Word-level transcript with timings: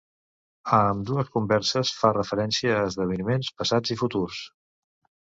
A 0.75 0.77
ambdues 0.91 1.27
converses, 1.35 1.91
fa 1.97 2.09
referència 2.15 2.77
a 2.77 2.87
esdeveniments 2.91 3.51
passats 3.61 3.93
i 3.97 3.99
futurs. 4.01 4.41